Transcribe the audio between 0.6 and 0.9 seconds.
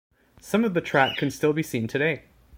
of the